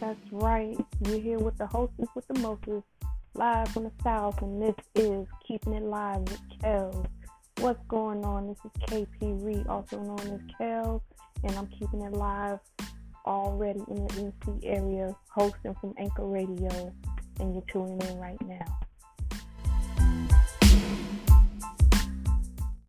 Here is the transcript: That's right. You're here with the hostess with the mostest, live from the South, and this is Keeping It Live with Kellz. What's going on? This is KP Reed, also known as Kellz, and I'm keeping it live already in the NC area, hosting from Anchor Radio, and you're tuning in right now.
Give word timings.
That's 0.00 0.32
right. 0.32 0.76
You're 1.06 1.20
here 1.20 1.38
with 1.38 1.58
the 1.58 1.66
hostess 1.66 2.08
with 2.14 2.26
the 2.28 2.38
mostest, 2.40 2.86
live 3.34 3.68
from 3.68 3.84
the 3.84 3.92
South, 4.02 4.40
and 4.42 4.62
this 4.62 4.74
is 4.94 5.26
Keeping 5.46 5.74
It 5.74 5.82
Live 5.82 6.20
with 6.20 6.40
Kellz. 6.62 7.06
What's 7.60 7.84
going 7.88 8.24
on? 8.24 8.48
This 8.48 8.58
is 8.64 8.70
KP 8.88 9.44
Reed, 9.44 9.66
also 9.66 10.00
known 10.00 10.20
as 10.20 10.40
Kellz, 10.58 11.00
and 11.44 11.56
I'm 11.56 11.66
keeping 11.68 12.02
it 12.02 12.12
live 12.12 12.60
already 13.26 13.80
in 13.88 14.06
the 14.06 14.32
NC 14.46 14.60
area, 14.64 15.14
hosting 15.28 15.74
from 15.80 15.94
Anchor 15.98 16.26
Radio, 16.26 16.92
and 17.40 17.54
you're 17.54 17.64
tuning 17.70 18.00
in 18.00 18.18
right 18.18 18.40
now. 18.46 18.64